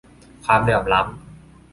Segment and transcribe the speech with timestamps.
[0.45, 1.11] ความเหลื่อมล้ำ